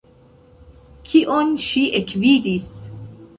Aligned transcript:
Kion 1.09 1.51
ŝi 1.67 1.85
ekvidis! 2.01 2.73